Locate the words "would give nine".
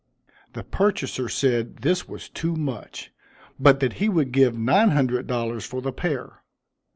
4.09-4.89